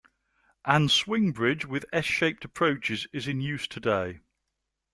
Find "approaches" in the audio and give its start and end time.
2.43-3.05